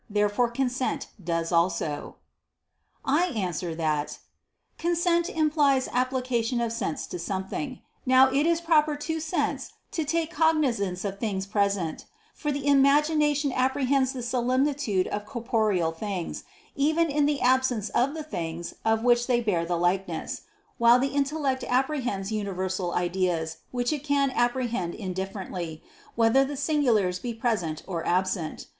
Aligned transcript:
Therefore 0.09 0.49
consent 0.49 1.09
does 1.23 1.51
also. 1.51 2.15
I 3.05 3.25
answer 3.35 3.75
that, 3.75 4.17
Consent 4.79 5.29
implies 5.29 5.87
application 5.93 6.59
of 6.59 6.71
sense 6.73 7.05
to 7.05 7.19
something. 7.19 7.83
Now 8.03 8.27
it 8.31 8.47
is 8.47 8.61
proper 8.61 8.95
to 8.95 9.19
sense 9.19 9.73
to 9.91 10.03
take 10.03 10.31
cognizance 10.31 11.05
of 11.05 11.19
things 11.19 11.45
present; 11.45 12.05
for 12.33 12.51
the 12.51 12.65
imagination 12.65 13.51
apprehends 13.51 14.11
the 14.13 14.23
similitude 14.23 15.05
of 15.09 15.27
corporeal 15.27 15.91
things, 15.91 16.45
even 16.75 17.09
in 17.11 17.27
the 17.27 17.39
absence 17.39 17.89
of 17.89 18.15
the 18.15 18.23
things 18.23 18.73
of 18.83 19.03
which 19.03 19.27
they 19.27 19.39
bear 19.39 19.65
the 19.65 19.77
likeness; 19.77 20.41
while 20.79 20.97
the 20.97 21.09
intellect 21.13 21.63
apprehends 21.67 22.31
universal 22.31 22.91
ideas, 22.95 23.57
which 23.69 23.93
it 23.93 24.03
can 24.03 24.31
apprehend 24.31 24.95
indifferently, 24.95 25.83
whether 26.15 26.43
the 26.43 26.57
singulars 26.57 27.19
be 27.19 27.35
present 27.35 27.83
or 27.85 28.03
absent. 28.07 28.65